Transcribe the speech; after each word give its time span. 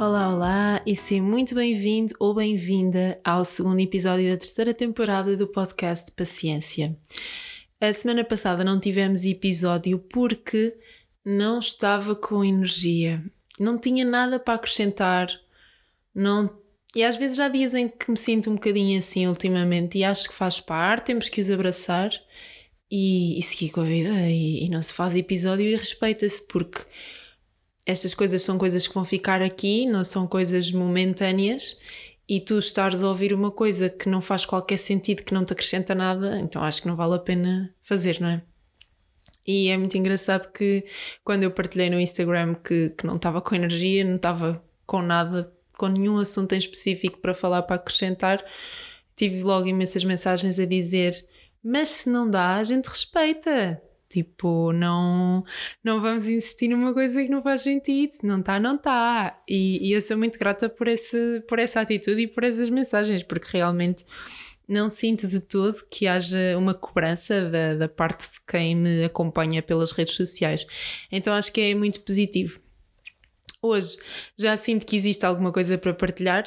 Olá, 0.00 0.32
olá 0.32 0.82
e 0.86 0.94
seja 0.94 1.20
muito 1.20 1.56
bem-vindo 1.56 2.14
ou 2.20 2.32
bem-vinda 2.32 3.20
ao 3.24 3.44
segundo 3.44 3.80
episódio 3.80 4.30
da 4.30 4.36
terceira 4.36 4.72
temporada 4.72 5.36
do 5.36 5.48
podcast 5.48 6.12
Paciência. 6.12 6.96
A 7.80 7.92
semana 7.92 8.22
passada 8.22 8.62
não 8.62 8.78
tivemos 8.78 9.24
episódio 9.24 9.98
porque 9.98 10.72
não 11.24 11.58
estava 11.58 12.14
com 12.14 12.44
energia, 12.44 13.20
não 13.58 13.76
tinha 13.76 14.04
nada 14.04 14.38
para 14.38 14.54
acrescentar, 14.54 15.28
não 16.14 16.48
e 16.94 17.02
às 17.02 17.16
vezes 17.16 17.40
há 17.40 17.48
dias 17.48 17.74
em 17.74 17.88
que 17.88 18.08
me 18.08 18.16
sinto 18.16 18.50
um 18.50 18.54
bocadinho 18.54 19.00
assim 19.00 19.26
ultimamente 19.26 19.98
e 19.98 20.04
acho 20.04 20.28
que 20.28 20.34
faz 20.34 20.60
parte, 20.60 21.06
temos 21.06 21.28
que 21.28 21.40
os 21.40 21.50
abraçar 21.50 22.10
e, 22.88 23.36
e 23.36 23.42
seguir 23.42 23.70
com 23.70 23.80
a 23.80 23.84
vida 23.84 24.10
e, 24.30 24.64
e 24.64 24.68
não 24.68 24.80
se 24.80 24.92
faz 24.92 25.16
episódio 25.16 25.66
e 25.66 25.74
respeita-se 25.74 26.46
porque 26.46 26.84
estas 27.88 28.12
coisas 28.12 28.42
são 28.42 28.58
coisas 28.58 28.86
que 28.86 28.92
vão 28.92 29.04
ficar 29.04 29.40
aqui, 29.40 29.86
não 29.86 30.04
são 30.04 30.26
coisas 30.26 30.70
momentâneas 30.70 31.80
e 32.28 32.38
tu 32.38 32.58
estares 32.58 33.02
a 33.02 33.08
ouvir 33.08 33.32
uma 33.32 33.50
coisa 33.50 33.88
que 33.88 34.10
não 34.10 34.20
faz 34.20 34.44
qualquer 34.44 34.76
sentido, 34.76 35.22
que 35.24 35.32
não 35.32 35.42
te 35.42 35.54
acrescenta 35.54 35.94
nada, 35.94 36.38
então 36.38 36.62
acho 36.62 36.82
que 36.82 36.86
não 36.86 36.94
vale 36.94 37.14
a 37.14 37.18
pena 37.18 37.74
fazer, 37.80 38.20
não 38.20 38.28
é? 38.28 38.42
E 39.46 39.68
é 39.70 39.76
muito 39.78 39.96
engraçado 39.96 40.52
que 40.52 40.84
quando 41.24 41.44
eu 41.44 41.50
partilhei 41.50 41.88
no 41.88 41.98
Instagram 41.98 42.56
que, 42.56 42.90
que 42.90 43.06
não 43.06 43.16
estava 43.16 43.40
com 43.40 43.54
energia, 43.54 44.04
não 44.04 44.16
estava 44.16 44.62
com 44.84 45.00
nada, 45.00 45.50
com 45.78 45.86
nenhum 45.86 46.18
assunto 46.18 46.52
em 46.52 46.58
específico 46.58 47.18
para 47.20 47.32
falar, 47.32 47.62
para 47.62 47.76
acrescentar, 47.76 48.44
tive 49.16 49.42
logo 49.42 49.66
imensas 49.66 50.04
mensagens 50.04 50.58
a 50.58 50.66
dizer: 50.66 51.16
Mas 51.64 51.88
se 51.88 52.10
não 52.10 52.28
dá, 52.28 52.56
a 52.56 52.64
gente 52.64 52.84
respeita. 52.84 53.80
Tipo, 54.08 54.72
não, 54.72 55.44
não 55.84 56.00
vamos 56.00 56.26
insistir 56.26 56.68
numa 56.68 56.94
coisa 56.94 57.22
que 57.22 57.28
não 57.28 57.42
faz 57.42 57.60
sentido. 57.62 58.12
Não 58.22 58.40
está, 58.40 58.58
não 58.58 58.76
está. 58.76 59.42
E, 59.46 59.88
e 59.88 59.92
eu 59.92 60.00
sou 60.00 60.16
muito 60.16 60.38
grata 60.38 60.68
por, 60.68 60.88
esse, 60.88 61.40
por 61.48 61.58
essa 61.58 61.80
atitude 61.80 62.22
e 62.22 62.26
por 62.26 62.44
essas 62.44 62.70
mensagens, 62.70 63.22
porque 63.22 63.48
realmente 63.52 64.06
não 64.68 64.90
sinto 64.90 65.26
de 65.26 65.40
todo 65.40 65.84
que 65.90 66.06
haja 66.06 66.56
uma 66.56 66.74
cobrança 66.74 67.48
da, 67.48 67.74
da 67.74 67.88
parte 67.88 68.30
de 68.30 68.40
quem 68.46 68.76
me 68.76 69.04
acompanha 69.04 69.62
pelas 69.62 69.92
redes 69.92 70.14
sociais. 70.14 70.66
Então 71.10 71.32
acho 71.34 71.50
que 71.52 71.60
é 71.60 71.74
muito 71.74 72.00
positivo. 72.00 72.60
Hoje 73.60 73.96
já 74.38 74.56
sinto 74.56 74.86
que 74.86 74.94
existe 74.94 75.26
alguma 75.26 75.50
coisa 75.50 75.76
para 75.76 75.92
partilhar 75.92 76.44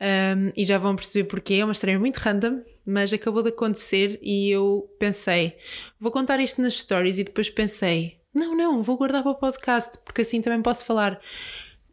um, 0.00 0.52
e 0.56 0.64
já 0.64 0.78
vão 0.78 0.96
perceber 0.96 1.28
porquê. 1.28 1.54
É 1.54 1.64
uma 1.64 1.72
história 1.72 1.98
muito 1.98 2.16
random, 2.16 2.62
mas 2.86 3.12
acabou 3.12 3.42
de 3.42 3.50
acontecer 3.50 4.18
e 4.22 4.50
eu 4.50 4.88
pensei, 4.98 5.54
vou 5.98 6.10
contar 6.10 6.40
isto 6.40 6.60
nas 6.60 6.74
stories 6.78 7.18
e 7.18 7.24
depois 7.24 7.48
pensei, 7.48 8.16
não, 8.34 8.56
não, 8.56 8.82
vou 8.82 8.96
guardar 8.96 9.22
para 9.22 9.32
o 9.32 9.36
podcast, 9.36 9.98
porque 10.04 10.22
assim 10.22 10.40
também 10.40 10.60
posso 10.60 10.84
falar 10.84 11.20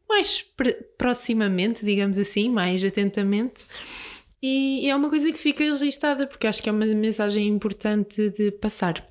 mais 0.10 0.46
proximamente, 0.98 1.86
digamos 1.86 2.18
assim, 2.18 2.50
mais 2.50 2.84
atentamente. 2.84 3.66
E, 4.44 4.90
é 4.90 4.96
uma 4.96 5.10
coisa 5.10 5.32
que 5.32 5.38
fica 5.38 5.64
registada, 5.64 6.26
porque 6.28 6.48
acho 6.48 6.62
que 6.62 6.68
é 6.68 6.72
uma 6.72 6.86
mensagem 6.86 7.48
importante 7.48 8.30
de 8.32 8.52
passar. 8.52 9.08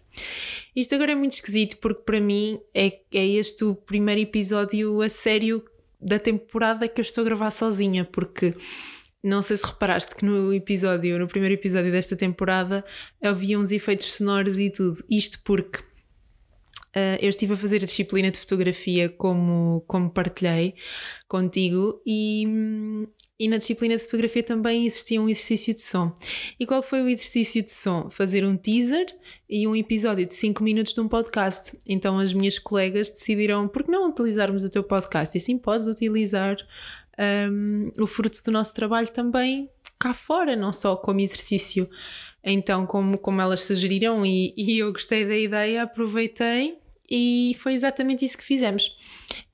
Isto 0.75 0.94
agora 0.94 1.12
é 1.12 1.14
muito 1.14 1.32
esquisito, 1.32 1.78
porque 1.78 2.02
para 2.02 2.20
mim 2.20 2.60
é, 2.75 3.00
é 3.12 3.27
este 3.27 3.64
o 3.64 3.75
primeiro 3.75 4.20
episódio 4.20 5.00
a 5.00 5.08
sério 5.08 5.64
da 6.00 6.18
temporada 6.18 6.88
que 6.88 7.00
eu 7.00 7.02
estou 7.02 7.22
a 7.22 7.24
gravar 7.24 7.50
sozinha, 7.50 8.04
porque 8.04 8.54
não 9.22 9.42
sei 9.42 9.56
se 9.56 9.66
reparaste 9.66 10.14
que 10.14 10.24
no 10.24 10.52
episódio, 10.52 11.18
no 11.18 11.28
primeiro 11.28 11.54
episódio 11.54 11.92
desta 11.92 12.16
temporada, 12.16 12.82
havia 13.22 13.58
uns 13.58 13.70
efeitos 13.70 14.14
sonoros 14.14 14.58
e 14.58 14.70
tudo. 14.70 15.04
Isto 15.10 15.40
porque 15.44 15.80
uh, 16.96 17.19
eu 17.20 17.28
estive 17.28 17.55
a 17.55 17.56
fazer 17.56 17.77
a 17.83 17.86
disciplina 17.86 18.30
de 18.30 18.38
fotografia 18.38 19.08
como, 19.08 19.84
como 19.86 20.10
partilhei 20.10 20.74
contigo 21.28 22.00
e, 22.06 22.44
e 23.38 23.48
na 23.48 23.56
disciplina 23.56 23.97
de 23.97 24.03
fotografia 24.03 24.42
também 24.42 24.87
existia 24.87 25.20
um 25.20 25.28
exercício 25.28 25.75
de 25.75 25.81
som. 25.81 26.14
E 26.59 26.66
qual 26.66 26.82
foi 26.82 27.03
o 27.03 27.09
exercício 27.09 27.62
de 27.62 27.70
som? 27.70 28.09
Fazer 28.09 28.44
um 28.44 28.56
teaser 28.56 29.06
e 29.48 29.66
um 29.66 29.75
episódio 29.75 30.26
de 30.26 30.34
5 30.34 30.62
minutos 30.62 30.94
de 30.94 31.00
um 31.00 31.09
podcast. 31.09 31.78
Então 31.87 32.19
as 32.19 32.32
minhas 32.32 32.59
colegas 32.59 33.09
decidiram, 33.09 33.66
por 33.66 33.84
que 33.84 33.91
não 33.91 34.09
utilizarmos 34.09 34.64
o 34.64 34.70
teu 34.70 34.82
podcast? 34.82 35.37
E 35.37 35.38
assim 35.38 35.56
podes 35.59 35.87
utilizar 35.87 36.56
um, 37.50 37.91
o 37.98 38.06
fruto 38.06 38.43
do 38.44 38.50
nosso 38.50 38.75
trabalho 38.75 39.09
também 39.09 39.70
cá 39.98 40.14
fora, 40.14 40.56
não 40.56 40.72
só 40.72 40.97
como 40.97 41.20
exercício. 41.20 41.88
Então, 42.43 42.87
como, 42.87 43.19
como 43.19 43.41
elas 43.41 43.60
sugeriram 43.60 44.25
e, 44.25 44.54
e 44.56 44.78
eu 44.78 44.93
gostei 44.93 45.26
da 45.26 45.37
ideia, 45.37 45.82
aproveitei 45.82 46.78
e 47.10 47.56
foi 47.59 47.75
exatamente 47.75 48.25
isso 48.25 48.38
que 48.38 48.44
fizemos. 48.44 48.97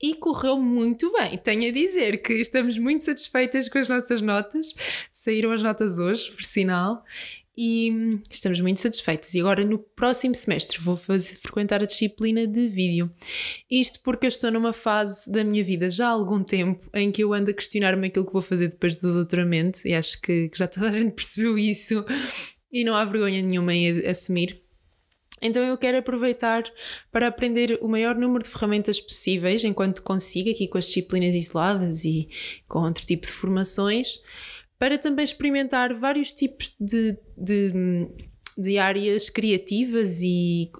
E 0.00 0.14
correu 0.14 0.58
muito 0.58 1.10
bem. 1.12 1.38
Tenho 1.38 1.68
a 1.68 1.72
dizer 1.72 2.18
que 2.18 2.34
estamos 2.34 2.78
muito 2.78 3.02
satisfeitas 3.04 3.68
com 3.68 3.78
as 3.78 3.88
nossas 3.88 4.20
notas. 4.20 4.74
Saíram 5.10 5.52
as 5.52 5.62
notas 5.62 5.98
hoje, 5.98 6.30
por 6.30 6.42
sinal, 6.42 7.02
e 7.56 8.20
estamos 8.30 8.60
muito 8.60 8.80
satisfeitas. 8.80 9.32
E 9.32 9.40
agora 9.40 9.64
no 9.64 9.78
próximo 9.78 10.34
semestre 10.34 10.78
vou 10.78 10.96
fazer, 10.96 11.36
frequentar 11.36 11.82
a 11.82 11.86
disciplina 11.86 12.46
de 12.46 12.68
vídeo. 12.68 13.10
Isto 13.70 14.00
porque 14.02 14.26
eu 14.26 14.28
estou 14.28 14.50
numa 14.50 14.74
fase 14.74 15.30
da 15.30 15.42
minha 15.42 15.64
vida 15.64 15.88
já 15.88 16.08
há 16.08 16.10
algum 16.10 16.42
tempo 16.42 16.86
em 16.92 17.10
que 17.10 17.24
eu 17.24 17.32
ando 17.32 17.50
a 17.50 17.54
questionar-me 17.54 18.08
aquilo 18.08 18.26
que 18.26 18.32
vou 18.32 18.42
fazer 18.42 18.68
depois 18.68 18.96
do 18.96 19.14
doutoramento, 19.14 19.80
e 19.86 19.94
acho 19.94 20.20
que, 20.20 20.50
que 20.50 20.58
já 20.58 20.66
toda 20.66 20.90
a 20.90 20.92
gente 20.92 21.12
percebeu 21.16 21.58
isso 21.58 22.04
e 22.70 22.84
não 22.84 22.94
há 22.94 23.04
vergonha 23.06 23.40
nenhuma 23.40 23.72
em 23.72 24.06
assumir. 24.06 24.65
Então 25.40 25.62
eu 25.62 25.76
quero 25.76 25.98
aproveitar 25.98 26.64
para 27.12 27.28
aprender 27.28 27.78
o 27.82 27.88
maior 27.88 28.14
número 28.14 28.42
de 28.42 28.50
ferramentas 28.50 29.00
possíveis 29.00 29.62
enquanto 29.64 30.02
consigo, 30.02 30.50
aqui 30.50 30.66
com 30.66 30.78
as 30.78 30.86
disciplinas 30.86 31.34
isoladas 31.34 32.04
e 32.04 32.28
com 32.66 32.80
outro 32.80 33.04
tipo 33.04 33.26
de 33.26 33.32
formações 33.32 34.20
para 34.78 34.98
também 34.98 35.24
experimentar 35.24 35.94
vários 35.94 36.32
tipos 36.32 36.74
de, 36.78 37.16
de, 37.36 38.08
de 38.56 38.78
áreas 38.78 39.28
criativas 39.28 40.20
e 40.22 40.70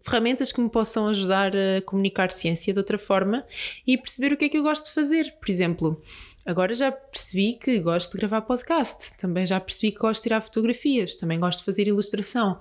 ferramentas 0.00 0.50
que 0.50 0.60
me 0.60 0.70
possam 0.70 1.08
ajudar 1.08 1.52
a 1.54 1.82
comunicar 1.82 2.30
ciência 2.30 2.72
de 2.72 2.78
outra 2.78 2.96
forma 2.96 3.44
e 3.86 3.98
perceber 3.98 4.32
o 4.32 4.36
que 4.36 4.46
é 4.46 4.48
que 4.48 4.56
eu 4.56 4.62
gosto 4.62 4.86
de 4.86 4.92
fazer. 4.92 5.34
Por 5.38 5.50
exemplo, 5.50 6.02
agora 6.46 6.72
já 6.72 6.90
percebi 6.90 7.54
que 7.54 7.78
gosto 7.80 8.12
de 8.12 8.18
gravar 8.18 8.42
podcast, 8.42 9.14
também 9.18 9.46
já 9.46 9.60
percebi 9.60 9.92
que 9.92 9.98
gosto 9.98 10.20
de 10.20 10.24
tirar 10.24 10.40
fotografias, 10.40 11.14
também 11.14 11.38
gosto 11.38 11.58
de 11.58 11.66
fazer 11.66 11.86
ilustração. 11.86 12.58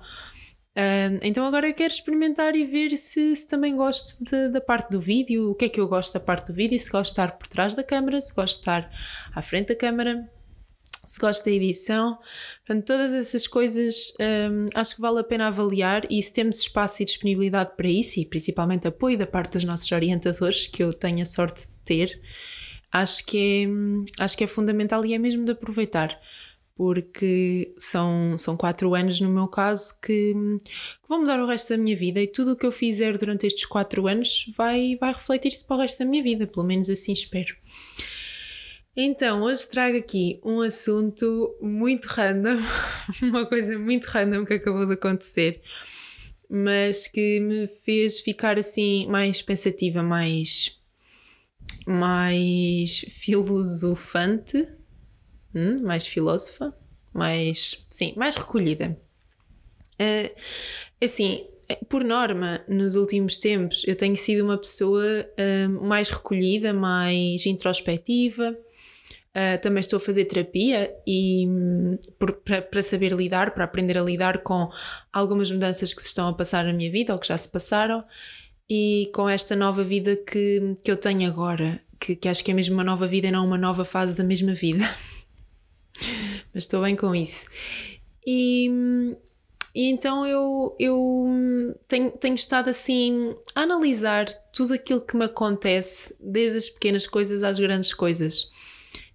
Então 1.21 1.45
agora 1.45 1.67
eu 1.67 1.73
quero 1.73 1.93
experimentar 1.93 2.55
e 2.55 2.65
ver 2.65 2.97
se, 2.97 3.35
se 3.35 3.47
também 3.47 3.75
gosto 3.75 4.23
de, 4.23 4.49
da 4.49 4.59
parte 4.59 4.89
do 4.89 4.99
vídeo, 4.99 5.51
o 5.51 5.55
que 5.55 5.65
é 5.65 5.69
que 5.69 5.79
eu 5.79 5.87
gosto 5.87 6.13
da 6.13 6.19
parte 6.19 6.47
do 6.47 6.53
vídeo, 6.53 6.79
se 6.79 6.89
gosto 6.89 7.05
de 7.05 7.11
estar 7.11 7.37
por 7.37 7.47
trás 7.47 7.75
da 7.75 7.83
câmara, 7.83 8.19
se 8.19 8.33
gosto 8.33 8.55
de 8.55 8.61
estar 8.61 8.89
à 9.33 9.41
frente 9.41 9.67
da 9.67 9.75
câmara 9.75 10.27
se 11.03 11.19
gosta 11.19 11.49
da 11.49 11.51
edição. 11.51 12.17
Portanto, 12.65 12.85
todas 12.85 13.13
essas 13.13 13.45
coisas 13.45 14.13
um, 14.49 14.65
acho 14.73 14.95
que 14.95 15.01
vale 15.01 15.19
a 15.19 15.23
pena 15.23 15.47
avaliar 15.47 16.03
e 16.09 16.21
se 16.23 16.31
temos 16.31 16.59
espaço 16.59 17.01
e 17.01 17.05
disponibilidade 17.05 17.75
para 17.75 17.89
isso, 17.89 18.19
e 18.19 18.25
principalmente 18.25 18.87
apoio 18.87 19.17
da 19.17 19.27
parte 19.27 19.53
dos 19.53 19.65
nossos 19.65 19.91
orientadores, 19.91 20.67
que 20.67 20.81
eu 20.81 20.93
tenho 20.93 21.21
a 21.21 21.25
sorte 21.25 21.67
de 21.67 21.77
ter, 21.83 22.21
acho 22.91 23.25
que 23.25 23.67
é, 24.17 24.23
acho 24.23 24.37
que 24.37 24.43
é 24.43 24.47
fundamental 24.47 25.05
e 25.05 25.13
é 25.13 25.17
mesmo 25.17 25.43
de 25.43 25.51
aproveitar. 25.51 26.17
Porque 26.75 27.73
são, 27.77 28.35
são 28.37 28.57
quatro 28.57 28.95
anos, 28.95 29.21
no 29.21 29.29
meu 29.29 29.47
caso, 29.47 29.93
que, 30.01 30.33
que 30.33 31.07
vão 31.07 31.21
mudar 31.21 31.39
o 31.39 31.47
resto 31.47 31.69
da 31.69 31.77
minha 31.77 31.95
vida 31.95 32.19
e 32.19 32.27
tudo 32.27 32.53
o 32.53 32.55
que 32.55 32.65
eu 32.65 32.71
fizer 32.71 33.17
durante 33.17 33.45
estes 33.45 33.65
quatro 33.65 34.07
anos 34.07 34.51
vai, 34.57 34.95
vai 34.99 35.13
refletir-se 35.13 35.65
para 35.65 35.75
o 35.75 35.79
resto 35.79 35.99
da 35.99 36.05
minha 36.05 36.23
vida, 36.23 36.47
pelo 36.47 36.65
menos 36.65 36.89
assim 36.89 37.13
espero. 37.13 37.55
Então, 38.95 39.41
hoje 39.41 39.67
trago 39.67 39.97
aqui 39.97 40.39
um 40.43 40.61
assunto 40.61 41.51
muito 41.61 42.05
random, 42.05 42.57
uma 43.23 43.45
coisa 43.45 43.77
muito 43.77 44.05
random 44.05 44.45
que 44.45 44.53
acabou 44.53 44.85
de 44.85 44.93
acontecer, 44.93 45.61
mas 46.47 47.07
que 47.07 47.39
me 47.39 47.67
fez 47.67 48.19
ficar 48.19 48.59
assim 48.59 49.07
mais 49.07 49.41
pensativa, 49.41 50.03
mais 50.03 50.79
mais 51.87 52.99
filosofante, 53.09 54.65
hum, 55.53 55.81
mais 55.83 56.05
filósofa, 56.05 56.73
mais 57.13 57.85
sim, 57.89 58.13
mais 58.15 58.35
recolhida. 58.35 58.97
Uh, 59.93 60.35
assim, 61.03 61.45
por 61.87 62.03
norma, 62.03 62.63
nos 62.67 62.95
últimos 62.95 63.37
tempos, 63.37 63.83
eu 63.87 63.95
tenho 63.95 64.15
sido 64.15 64.43
uma 64.43 64.57
pessoa 64.57 65.03
uh, 65.05 65.85
mais 65.85 66.09
recolhida, 66.09 66.73
mais 66.73 67.45
introspectiva 67.45 68.57
Uh, 69.33 69.59
também 69.63 69.79
estou 69.79 69.97
a 69.97 69.99
fazer 69.99 70.25
terapia 70.25 70.93
e 71.07 71.47
para 72.69 72.83
saber 72.83 73.13
lidar, 73.13 73.51
para 73.51 73.63
aprender 73.63 73.97
a 73.97 74.03
lidar 74.03 74.43
com 74.43 74.69
algumas 75.11 75.49
mudanças 75.49 75.91
que 75.91 76.03
se 76.03 76.09
estão 76.09 76.27
a 76.27 76.33
passar 76.33 76.63
na 76.65 76.71
minha 76.71 76.91
vida 76.91 77.11
ou 77.11 77.19
que 77.19 77.27
já 77.27 77.35
se 77.35 77.51
passaram 77.51 78.03
e 78.69 79.09
com 79.11 79.27
esta 79.27 79.55
nova 79.55 79.83
vida 79.83 80.15
que, 80.15 80.75
que 80.83 80.91
eu 80.91 80.95
tenho 80.95 81.27
agora, 81.27 81.81
que, 81.99 82.15
que 82.15 82.29
acho 82.29 82.43
que 82.43 82.51
é 82.51 82.53
mesmo 82.53 82.75
uma 82.75 82.83
nova 82.83 83.07
vida 83.07 83.27
e 83.27 83.31
não 83.31 83.43
uma 83.43 83.57
nova 83.57 83.83
fase 83.83 84.13
da 84.13 84.23
mesma 84.23 84.53
vida. 84.53 84.85
Mas 86.53 86.63
estou 86.63 86.81
bem 86.81 86.95
com 86.95 87.13
isso. 87.15 87.45
E 88.25 88.69
E 89.75 89.89
então 89.89 90.25
eu, 90.27 90.75
eu 90.79 91.75
tenho, 91.87 92.11
tenho 92.11 92.35
estado 92.35 92.69
assim 92.69 93.35
a 93.55 93.61
analisar 93.61 94.25
tudo 94.53 94.73
aquilo 94.73 95.01
que 95.01 95.17
me 95.17 95.25
acontece, 95.25 96.15
desde 96.19 96.57
as 96.59 96.69
pequenas 96.69 97.07
coisas 97.07 97.41
às 97.41 97.57
grandes 97.57 97.91
coisas. 97.93 98.51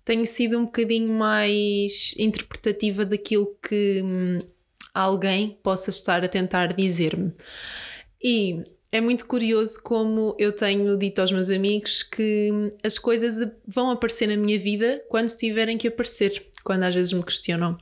Tenho 0.04 0.26
sido 0.26 0.58
um 0.58 0.64
bocadinho 0.64 1.12
mais 1.12 2.12
interpretativa 2.18 3.04
daquilo 3.04 3.56
que 3.62 4.00
hum, 4.02 4.40
alguém 4.92 5.58
possa 5.62 5.90
estar 5.90 6.24
a 6.24 6.28
tentar 6.28 6.72
dizer-me. 6.72 7.32
E 8.20 8.64
é 8.90 9.00
muito 9.00 9.26
curioso 9.26 9.80
como 9.82 10.34
eu 10.38 10.50
tenho 10.50 10.96
dito 10.96 11.20
aos 11.20 11.30
meus 11.30 11.50
amigos 11.50 12.02
que 12.02 12.50
hum, 12.52 12.70
as 12.82 12.98
coisas 12.98 13.48
vão 13.66 13.90
aparecer 13.90 14.26
na 14.26 14.36
minha 14.36 14.58
vida 14.58 15.04
quando 15.08 15.28
tiverem 15.36 15.76
que 15.78 15.86
aparecer, 15.88 16.47
quando 16.68 16.82
às 16.82 16.94
vezes 16.94 17.14
me 17.14 17.22
questionam. 17.22 17.78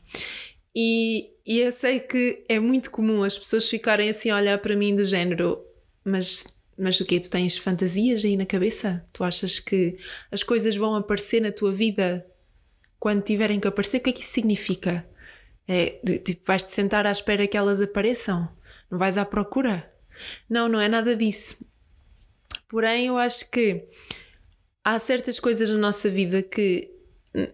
E, 0.73 1.33
e 1.45 1.59
eu 1.59 1.73
sei 1.73 1.99
que 1.99 2.45
é 2.49 2.61
muito 2.61 2.89
comum 2.89 3.25
as 3.25 3.37
pessoas 3.37 3.69
ficarem 3.69 4.09
assim 4.09 4.31
a 4.31 4.37
olhar 4.37 4.59
para 4.59 4.77
mim 4.77 4.95
do 4.95 5.05
género, 5.05 5.61
mas, 6.05 6.47
mas 6.79 7.01
o 7.01 7.05
quê? 7.05 7.19
Tu 7.19 7.29
tens 7.29 7.59
fantasias 7.59 8.25
aí 8.25 8.37
na 8.37 8.47
cabeça? 8.47 9.05
Tu 9.13 9.25
achas 9.25 9.59
que 9.59 9.99
as 10.31 10.45
coisas 10.45 10.77
vão 10.77 10.95
aparecer 10.95 11.43
na 11.43 11.51
tua 11.51 11.73
vida 11.73 12.25
quando 13.01 13.25
tiverem 13.25 13.59
que 13.59 13.67
aparecer? 13.67 13.97
O 13.97 14.01
que 14.03 14.11
é 14.11 14.13
que 14.13 14.23
isso 14.23 14.33
significa? 14.33 15.05
É, 15.67 15.99
tipo, 16.25 16.47
vais-te 16.47 16.71
sentar 16.71 17.09
à 17.09 17.11
espera 17.11 17.49
que 17.49 17.57
elas 17.57 17.81
apareçam? 17.81 18.49
Não 18.89 18.97
vais 18.97 19.19
à 19.19 19.25
procura? 19.25 19.93
Não, 20.49 20.69
não 20.69 20.81
é 20.81 20.87
nada 20.87 21.17
disso. 21.17 21.67
Porém, 22.69 23.07
eu 23.07 23.19
acho 23.19 23.51
que 23.51 23.85
há 24.85 24.97
certas 25.01 25.41
coisas 25.41 25.71
na 25.71 25.79
nossa 25.79 26.09
vida 26.09 26.41
que 26.41 26.96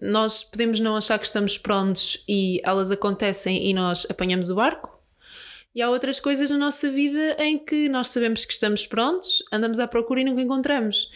nós 0.00 0.44
podemos 0.44 0.78
não 0.80 0.96
achar 0.96 1.18
que 1.18 1.26
estamos 1.26 1.58
prontos 1.58 2.22
e 2.28 2.60
elas 2.64 2.90
acontecem 2.90 3.68
e 3.68 3.74
nós 3.74 4.06
apanhamos 4.08 4.50
o 4.50 4.54
barco. 4.54 4.96
E 5.74 5.80
há 5.80 5.88
outras 5.88 6.20
coisas 6.20 6.50
na 6.50 6.58
nossa 6.58 6.90
vida 6.90 7.36
em 7.38 7.58
que 7.58 7.88
nós 7.88 8.08
sabemos 8.08 8.44
que 8.44 8.52
estamos 8.52 8.86
prontos, 8.86 9.42
andamos 9.50 9.78
à 9.78 9.88
procura 9.88 10.20
e 10.20 10.24
nunca 10.24 10.42
encontramos. 10.42 11.10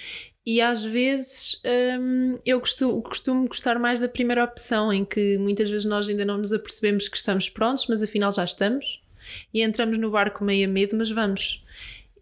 E 0.46 0.60
às 0.60 0.82
vezes 0.84 1.60
hum, 2.00 2.38
eu 2.46 2.60
costumo, 2.60 3.02
costumo 3.02 3.48
gostar 3.48 3.78
mais 3.78 4.00
da 4.00 4.08
primeira 4.08 4.44
opção, 4.44 4.92
em 4.92 5.04
que 5.04 5.36
muitas 5.38 5.68
vezes 5.68 5.84
nós 5.84 6.08
ainda 6.08 6.24
não 6.24 6.38
nos 6.38 6.52
apercebemos 6.52 7.08
que 7.08 7.16
estamos 7.16 7.50
prontos, 7.50 7.86
mas 7.88 8.02
afinal 8.02 8.32
já 8.32 8.44
estamos. 8.44 9.02
E 9.52 9.60
entramos 9.60 9.98
no 9.98 10.10
barco 10.10 10.44
meio 10.44 10.68
a 10.68 10.70
medo, 10.70 10.96
mas 10.96 11.10
vamos. 11.10 11.64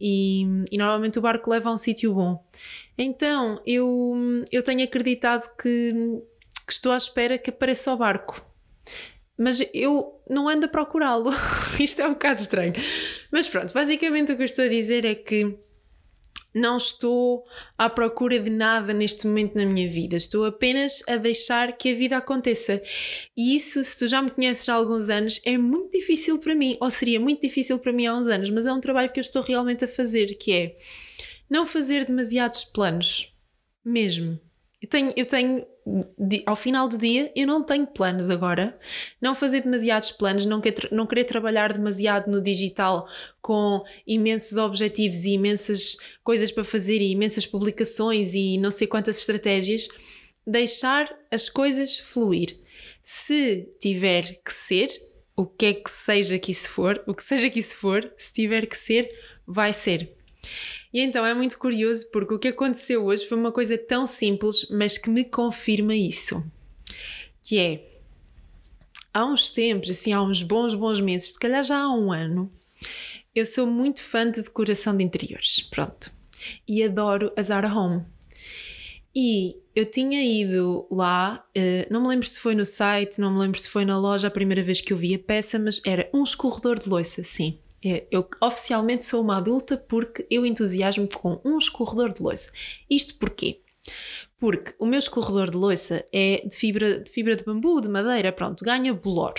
E, 0.01 0.43
e 0.73 0.79
normalmente 0.79 1.19
o 1.19 1.23
barco 1.23 1.51
leva 1.51 1.69
a 1.69 1.75
um 1.75 1.79
sítio 1.79 2.15
bom. 2.15 2.43
Então 2.97 3.61
eu, 3.67 4.45
eu 4.51 4.63
tenho 4.63 4.83
acreditado 4.83 5.55
que 5.57 6.23
que 6.67 6.73
estou 6.73 6.93
à 6.93 6.97
espera 6.97 7.39
que 7.39 7.51
apareça 7.51 7.93
o 7.93 7.97
barco. 7.97 8.45
Mas 9.37 9.63
eu 9.75 10.23
não 10.29 10.49
ando 10.49 10.67
a 10.67 10.69
procurá-lo. 10.69 11.33
Isto 11.79 12.03
é 12.03 12.07
um 12.07 12.13
bocado 12.13 12.41
estranho. 12.41 12.73
Mas 13.31 13.49
pronto, 13.49 13.73
basicamente 13.73 14.33
o 14.33 14.37
que 14.37 14.43
eu 14.43 14.47
estou 14.47 14.65
a 14.65 14.69
dizer 14.69 15.05
é 15.05 15.15
que 15.15 15.59
não 16.55 16.77
estou 16.77 17.45
à 17.77 17.91
procura 17.91 18.39
de 18.39 18.49
nada 18.49 18.95
neste 18.95 19.27
momento 19.27 19.57
na 19.57 19.67
minha 19.67 19.91
vida. 19.91 20.15
Estou 20.15 20.47
apenas 20.47 21.03
a 21.09 21.17
deixar 21.17 21.77
que 21.77 21.91
a 21.91 21.95
vida 21.95 22.17
aconteça. 22.17 22.81
E 23.37 23.57
isso, 23.57 23.83
se 23.83 23.99
tu 23.99 24.07
já 24.07 24.23
me 24.23 24.31
conheces 24.31 24.69
há 24.69 24.75
alguns 24.75 25.09
anos, 25.09 25.41
é 25.45 25.59
muito 25.59 25.91
difícil 25.91 26.39
para 26.39 26.55
mim, 26.55 26.77
ou 26.81 26.91
seria 26.93 27.19
muito 27.19 27.43
difícil 27.43 27.79
para 27.81 27.93
mim 27.93 28.07
há 28.07 28.15
uns 28.15 28.29
anos, 28.29 28.49
mas 28.51 28.67
é 28.67 28.73
um 28.73 28.81
trabalho 28.81 29.11
que 29.11 29.19
eu 29.19 29.23
estou 29.23 29.43
realmente 29.43 29.85
a 29.85 29.89
fazer, 29.89 30.27
que 30.37 30.53
é 30.53 30.77
não 31.51 31.67
fazer 31.67 32.05
demasiados 32.05 32.65
planos. 32.65 33.35
Mesmo. 33.85 34.41
Eu 34.85 34.89
tenho, 34.89 35.13
eu 35.17 35.25
tenho 35.25 35.67
ao 36.45 36.55
final 36.55 36.87
do 36.87 36.99
dia, 36.99 37.33
eu 37.35 37.47
não 37.47 37.65
tenho 37.65 37.87
planos 37.87 38.29
agora. 38.29 38.79
Não 39.19 39.35
fazer 39.35 39.63
demasiados 39.63 40.11
planos, 40.11 40.45
não, 40.45 40.61
quer, 40.61 40.75
não 40.93 41.07
querer 41.07 41.25
trabalhar 41.25 41.73
demasiado 41.73 42.31
no 42.31 42.43
digital 42.43 43.09
com 43.41 43.83
imensos 44.07 44.59
objetivos 44.59 45.25
e 45.25 45.31
imensas 45.31 45.97
coisas 46.23 46.53
para 46.53 46.65
fazer 46.65 47.01
e 47.01 47.13
imensas 47.13 47.47
publicações 47.47 48.35
e 48.35 48.59
não 48.59 48.71
sei 48.71 48.87
quantas 48.87 49.19
estratégias. 49.19 49.89
Deixar 50.47 51.11
as 51.31 51.49
coisas 51.49 51.99
fluir. 51.99 52.55
Se 53.03 53.67
tiver 53.81 54.43
que 54.45 54.53
ser, 54.53 54.89
o 55.35 55.47
que 55.47 55.65
é 55.65 55.73
que 55.73 55.91
seja 55.91 56.39
que 56.39 56.51
isso 56.51 56.69
for, 56.69 57.03
o 57.07 57.15
que 57.15 57.25
seja 57.25 57.49
que 57.49 57.59
isso 57.59 57.77
for, 57.79 58.13
se 58.19 58.35
tiver 58.35 58.67
que 58.67 58.77
ser, 58.77 59.09
vai 59.47 59.73
ser. 59.73 60.13
E 60.95 61.01
então 61.01 61.27
é 61.27 61.35
muito 61.35 61.59
curioso 61.59 62.09
porque 62.13 62.35
o 62.35 62.39
que 62.39 62.49
aconteceu 62.49 63.05
hoje 63.05 63.27
foi 63.27 63.37
uma 63.37 63.51
coisa 63.51 63.77
tão 63.77 64.07
simples, 64.07 64.69
mas 64.71 64.97
que 64.97 65.11
me 65.11 65.25
confirma 65.25 65.93
isso. 65.97 66.41
Que 67.43 67.59
é, 67.59 67.85
há 69.13 69.27
uns 69.27 69.51
tempos, 69.51 69.91
assim, 69.91 70.13
há 70.13 70.23
uns 70.23 70.45
bons, 70.45 70.73
bons 70.73 71.01
meses, 71.01 71.33
se 71.33 71.41
calhar 71.41 71.65
já 71.65 71.79
há 71.81 71.93
um 71.93 72.13
ano, 72.13 72.49
eu 73.35 73.45
sou 73.45 73.67
muito 73.67 74.01
fã 74.01 74.31
de 74.31 74.41
decoração 74.41 74.97
de 74.97 75.03
interiores, 75.03 75.63
pronto. 75.63 76.13
E 76.67 76.85
adoro 76.85 77.33
a 77.37 77.43
Zara 77.43 77.75
Home. 77.75 78.05
E 79.13 79.57
eu 79.75 79.87
tinha 79.87 80.23
ido 80.23 80.87
lá, 80.89 81.45
eh, 81.57 81.89
não 81.91 82.03
me 82.03 82.09
lembro 82.09 82.29
se 82.29 82.39
foi 82.39 82.55
no 82.55 82.65
site, 82.65 83.21
não 83.21 83.33
me 83.33 83.41
lembro 83.41 83.59
se 83.59 83.69
foi 83.69 83.85
na 83.85 83.99
loja 83.99 84.29
a 84.29 84.31
primeira 84.31 84.63
vez 84.63 84.81
que 84.81 84.93
eu 84.93 84.97
vi 84.97 85.13
a 85.17 85.19
peça, 85.19 85.59
mas 85.59 85.81
era 85.85 86.09
um 86.15 86.23
escorredor 86.23 86.79
de 86.79 86.89
loiça, 86.89 87.25
sim. 87.25 87.59
É, 87.85 88.07
eu 88.11 88.27
oficialmente 88.41 89.05
sou 89.05 89.21
uma 89.23 89.37
adulta 89.37 89.77
porque 89.77 90.27
eu 90.31 90.47
entusiasmo 90.47 91.07
com 91.09 91.41
um 91.45 91.59
escorredor 91.59 92.13
de 92.13 92.23
louça. 92.23 92.51
Isto 92.89 93.19
porquê? 93.19 93.61
Porque 94.39 94.75
o 94.79 94.87
meu 94.87 94.99
escorredor 94.99 95.51
de 95.51 95.57
louça 95.57 96.05
é 96.13 96.43
de 96.47 96.57
fibra, 96.57 97.01
de 97.01 97.11
fibra 97.11 97.37
de 97.37 97.45
bambu, 97.45 97.81
de 97.81 97.89
madeira, 97.89 98.33
pronto, 98.33 98.65
ganha 98.65 98.95
bolor. 98.95 99.35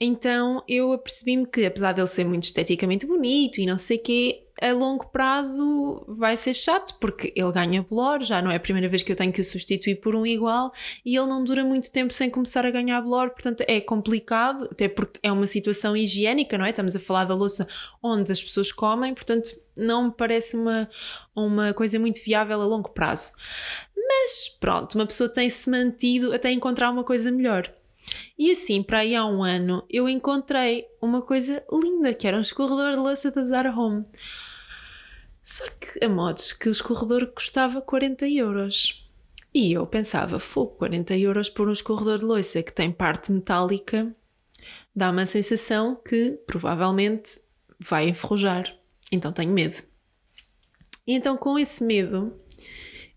Então 0.00 0.62
eu 0.68 0.92
apercebi-me 0.92 1.46
que, 1.46 1.66
apesar 1.66 1.92
dele 1.92 2.06
ser 2.06 2.24
muito 2.24 2.44
esteticamente 2.44 3.06
bonito 3.06 3.60
e 3.60 3.66
não 3.66 3.78
sei 3.78 3.96
o 3.96 4.02
quê, 4.02 4.44
a 4.60 4.72
longo 4.72 5.06
prazo 5.08 6.04
vai 6.08 6.36
ser 6.36 6.52
chato 6.52 6.96
porque 7.00 7.32
ele 7.36 7.52
ganha 7.52 7.82
blor, 7.82 8.22
já 8.22 8.42
não 8.42 8.50
é 8.50 8.56
a 8.56 8.60
primeira 8.60 8.88
vez 8.88 9.02
que 9.02 9.12
eu 9.12 9.16
tenho 9.16 9.32
que 9.32 9.40
o 9.40 9.44
substituir 9.44 9.96
por 9.96 10.14
um 10.14 10.26
igual 10.26 10.72
e 11.04 11.16
ele 11.16 11.26
não 11.26 11.44
dura 11.44 11.64
muito 11.64 11.90
tempo 11.92 12.12
sem 12.12 12.28
começar 12.28 12.66
a 12.66 12.70
ganhar 12.70 13.00
blor, 13.00 13.30
portanto 13.30 13.64
é 13.66 13.80
complicado, 13.80 14.68
até 14.70 14.88
porque 14.88 15.20
é 15.22 15.30
uma 15.30 15.46
situação 15.46 15.96
higiênica, 15.96 16.58
não 16.58 16.64
é? 16.64 16.70
Estamos 16.70 16.96
a 16.96 17.00
falar 17.00 17.24
da 17.24 17.34
louça 17.34 17.68
onde 18.02 18.32
as 18.32 18.42
pessoas 18.42 18.72
comem, 18.72 19.14
portanto 19.14 19.50
não 19.76 20.06
me 20.06 20.10
parece 20.10 20.56
uma, 20.56 20.90
uma 21.34 21.72
coisa 21.72 21.98
muito 21.98 22.20
viável 22.24 22.60
a 22.60 22.66
longo 22.66 22.90
prazo. 22.90 23.32
Mas 23.96 24.48
pronto, 24.48 24.96
uma 24.96 25.06
pessoa 25.06 25.28
tem-se 25.28 25.70
mantido 25.70 26.34
até 26.34 26.50
encontrar 26.50 26.90
uma 26.90 27.04
coisa 27.04 27.30
melhor. 27.30 27.72
E 28.38 28.50
assim, 28.50 28.82
para 28.82 29.00
aí 29.00 29.14
há 29.14 29.24
um 29.24 29.42
ano, 29.42 29.84
eu 29.90 30.08
encontrei 30.08 30.86
uma 31.00 31.22
coisa 31.22 31.64
linda, 31.72 32.14
que 32.14 32.26
era 32.26 32.36
um 32.36 32.42
escorredor 32.42 32.92
de 32.92 32.98
louça 32.98 33.30
da 33.30 33.44
Zara 33.44 33.74
Home. 33.74 34.04
Só 35.44 35.64
que 35.64 36.04
a 36.04 36.08
modos 36.08 36.52
que 36.52 36.68
o 36.68 36.72
escorredor 36.72 37.26
custava 37.28 37.80
40 37.80 38.28
euros. 38.28 39.08
E 39.52 39.72
eu 39.72 39.86
pensava, 39.86 40.38
fogo, 40.38 40.76
40 40.76 41.16
euros 41.16 41.48
por 41.48 41.68
um 41.68 41.72
escorredor 41.72 42.18
de 42.18 42.24
louça 42.24 42.62
que 42.62 42.72
tem 42.72 42.92
parte 42.92 43.32
metálica, 43.32 44.14
dá 44.94 45.10
uma 45.10 45.26
sensação 45.26 45.96
que 45.96 46.38
provavelmente 46.46 47.40
vai 47.80 48.08
enferrujar. 48.08 48.76
Então 49.10 49.32
tenho 49.32 49.50
medo. 49.52 49.82
E 51.06 51.14
então, 51.14 51.36
com 51.36 51.58
esse 51.58 51.82
medo, 51.82 52.38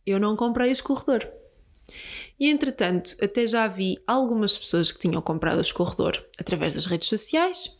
eu 0.06 0.18
não 0.20 0.38
comprei 0.38 0.70
o 0.70 0.72
escorredor. 0.72 1.28
E 2.42 2.50
entretanto, 2.50 3.16
até 3.22 3.46
já 3.46 3.68
vi 3.68 4.00
algumas 4.08 4.58
pessoas 4.58 4.92
que 4.92 4.98
tinham 4.98 5.22
comprado 5.22 5.60
o 5.60 5.62
escorredor 5.62 6.26
através 6.40 6.74
das 6.74 6.88
redes 6.88 7.08
sociais. 7.08 7.80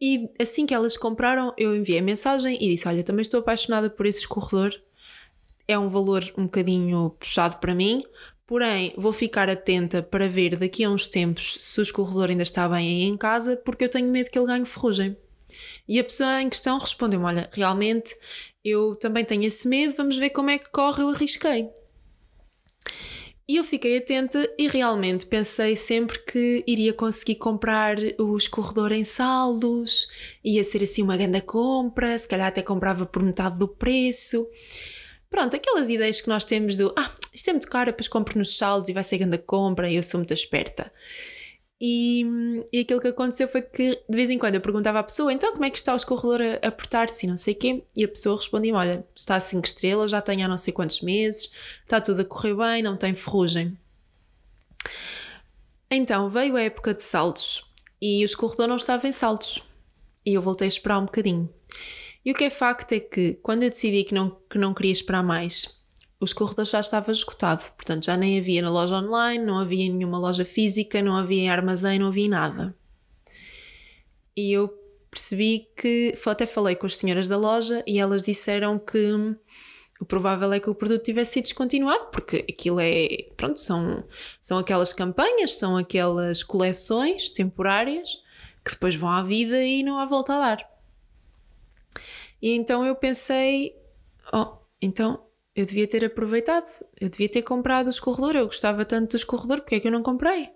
E 0.00 0.30
assim 0.40 0.64
que 0.64 0.72
elas 0.72 0.96
compraram, 0.96 1.52
eu 1.58 1.74
enviei 1.74 1.98
a 1.98 2.02
mensagem 2.02 2.56
e 2.60 2.68
disse: 2.68 2.86
Olha, 2.86 3.02
também 3.02 3.22
estou 3.22 3.40
apaixonada 3.40 3.90
por 3.90 4.06
esse 4.06 4.20
escorredor. 4.20 4.72
É 5.66 5.76
um 5.76 5.88
valor 5.88 6.22
um 6.38 6.44
bocadinho 6.44 7.10
puxado 7.18 7.56
para 7.56 7.74
mim, 7.74 8.04
porém 8.46 8.94
vou 8.96 9.12
ficar 9.12 9.50
atenta 9.50 10.00
para 10.00 10.28
ver 10.28 10.56
daqui 10.56 10.84
a 10.84 10.90
uns 10.90 11.08
tempos 11.08 11.56
se 11.58 11.80
o 11.80 11.82
escorredor 11.82 12.30
ainda 12.30 12.44
está 12.44 12.68
bem 12.68 13.08
em 13.08 13.16
casa, 13.16 13.56
porque 13.56 13.82
eu 13.82 13.88
tenho 13.88 14.08
medo 14.08 14.30
que 14.30 14.38
ele 14.38 14.46
ganhe 14.46 14.64
ferrugem. 14.64 15.16
E 15.88 15.98
a 15.98 16.04
pessoa 16.04 16.40
em 16.40 16.48
questão 16.48 16.78
respondeu-me: 16.78 17.26
Olha, 17.26 17.50
realmente 17.52 18.14
eu 18.64 18.94
também 18.94 19.24
tenho 19.24 19.42
esse 19.42 19.66
medo, 19.66 19.94
vamos 19.96 20.16
ver 20.16 20.30
como 20.30 20.50
é 20.50 20.58
que 20.58 20.70
corre, 20.70 21.02
eu 21.02 21.08
arrisquei. 21.08 21.68
E 23.48 23.56
eu 23.56 23.64
fiquei 23.64 23.98
atenta 23.98 24.48
e 24.56 24.68
realmente 24.68 25.26
pensei 25.26 25.76
sempre 25.76 26.18
que 26.20 26.62
iria 26.66 26.92
conseguir 26.92 27.34
comprar 27.34 27.96
o 28.18 28.36
escorredor 28.36 28.92
em 28.92 29.02
saldos, 29.02 30.08
ia 30.44 30.62
ser 30.62 30.82
assim 30.82 31.02
uma 31.02 31.16
grande 31.16 31.40
compra, 31.40 32.16
se 32.16 32.28
calhar 32.28 32.46
até 32.46 32.62
comprava 32.62 33.04
por 33.04 33.22
metade 33.22 33.58
do 33.58 33.66
preço. 33.66 34.48
Pronto, 35.28 35.56
aquelas 35.56 35.88
ideias 35.88 36.20
que 36.20 36.28
nós 36.28 36.44
temos 36.44 36.76
do 36.76 36.94
ah, 36.96 37.10
isto 37.32 37.48
é 37.48 37.52
muito 37.52 37.68
caro, 37.68 37.90
depois 37.90 38.06
compro 38.06 38.38
nos 38.38 38.56
saldos 38.56 38.88
e 38.88 38.92
vai 38.92 39.02
ser 39.02 39.18
grande 39.18 39.38
compra 39.38 39.90
e 39.90 39.96
eu 39.96 40.02
sou 40.02 40.18
muito 40.18 40.32
esperta. 40.32 40.92
E, 41.84 42.24
e 42.72 42.78
aquilo 42.78 43.00
que 43.00 43.08
aconteceu 43.08 43.48
foi 43.48 43.60
que 43.60 44.00
de 44.08 44.16
vez 44.16 44.30
em 44.30 44.38
quando 44.38 44.54
eu 44.54 44.60
perguntava 44.60 45.00
à 45.00 45.02
pessoa: 45.02 45.32
então 45.32 45.52
como 45.52 45.64
é 45.64 45.70
que 45.70 45.76
está 45.76 45.92
o 45.92 45.96
escorredor 45.96 46.40
a, 46.40 46.68
a 46.68 46.70
portar-se 46.70 47.26
e 47.26 47.28
não 47.28 47.36
sei 47.36 47.54
o 47.54 47.56
quê? 47.56 47.82
E 47.96 48.04
a 48.04 48.08
pessoa 48.08 48.36
respondia-me: 48.36 48.78
olha, 48.78 49.04
está 49.16 49.34
a 49.34 49.40
5 49.40 49.66
estrelas, 49.66 50.12
já 50.12 50.20
tem 50.20 50.44
há 50.44 50.48
não 50.48 50.56
sei 50.56 50.72
quantos 50.72 51.00
meses, 51.00 51.50
está 51.82 52.00
tudo 52.00 52.22
a 52.22 52.24
correr 52.24 52.54
bem, 52.54 52.82
não 52.84 52.96
tem 52.96 53.16
ferrugem. 53.16 53.76
Então 55.90 56.30
veio 56.30 56.54
a 56.54 56.62
época 56.62 56.94
de 56.94 57.02
saldos 57.02 57.64
e 58.00 58.22
o 58.22 58.26
escorredor 58.26 58.68
não 58.68 58.76
estava 58.76 59.08
em 59.08 59.12
saltos. 59.12 59.60
E 60.24 60.34
eu 60.34 60.40
voltei 60.40 60.66
a 60.66 60.68
esperar 60.68 61.00
um 61.00 61.06
bocadinho. 61.06 61.52
E 62.24 62.30
o 62.30 62.34
que 62.34 62.44
é 62.44 62.50
facto 62.50 62.92
é 62.92 63.00
que 63.00 63.34
quando 63.42 63.64
eu 63.64 63.70
decidi 63.70 64.04
que 64.04 64.14
não, 64.14 64.38
que 64.48 64.56
não 64.56 64.72
queria 64.72 64.92
esperar 64.92 65.24
mais, 65.24 65.81
o 66.22 66.24
escorredor 66.24 66.64
já 66.64 66.78
estava 66.78 67.10
esgotado. 67.10 67.64
Portanto, 67.72 68.04
já 68.04 68.16
nem 68.16 68.38
havia 68.38 68.62
na 68.62 68.70
loja 68.70 68.94
online, 68.94 69.44
não 69.44 69.58
havia 69.58 69.86
em 69.86 69.92
nenhuma 69.92 70.20
loja 70.20 70.44
física, 70.44 71.02
não 71.02 71.16
havia 71.16 71.42
em 71.42 71.50
armazém, 71.50 71.98
não 71.98 72.06
havia 72.06 72.28
nada. 72.28 72.76
E 74.36 74.52
eu 74.52 74.68
percebi 75.10 75.68
que, 75.76 76.16
até 76.24 76.46
falei 76.46 76.76
com 76.76 76.86
as 76.86 76.96
senhoras 76.96 77.26
da 77.26 77.36
loja 77.36 77.82
e 77.88 77.98
elas 77.98 78.22
disseram 78.22 78.78
que 78.78 79.36
o 80.00 80.04
provável 80.04 80.52
é 80.52 80.60
que 80.60 80.70
o 80.70 80.74
produto 80.76 81.02
tivesse 81.02 81.32
sido 81.32 81.44
descontinuado, 81.44 82.06
porque 82.12 82.46
aquilo 82.48 82.78
é, 82.78 83.08
pronto, 83.36 83.58
são, 83.58 84.06
são 84.40 84.58
aquelas 84.58 84.92
campanhas, 84.92 85.56
são 85.56 85.76
aquelas 85.76 86.44
coleções 86.44 87.32
temporárias 87.32 88.16
que 88.64 88.70
depois 88.70 88.94
vão 88.94 89.10
à 89.10 89.24
vida 89.24 89.60
e 89.62 89.82
não 89.82 89.98
há 89.98 90.06
volta 90.06 90.34
a 90.34 90.38
dar. 90.38 90.70
E 92.40 92.52
então 92.52 92.86
eu 92.86 92.94
pensei, 92.94 93.76
oh, 94.32 94.56
então 94.80 95.31
eu 95.54 95.66
devia 95.66 95.86
ter 95.86 96.04
aproveitado, 96.04 96.66
eu 97.00 97.08
devia 97.08 97.28
ter 97.28 97.42
comprado 97.42 97.88
o 97.88 97.90
escorredor, 97.90 98.36
eu 98.36 98.46
gostava 98.46 98.84
tanto 98.84 99.10
do 99.10 99.16
escorredor, 99.16 99.60
porque 99.60 99.74
é 99.76 99.80
que 99.80 99.88
eu 99.88 99.92
não 99.92 100.02
comprei? 100.02 100.50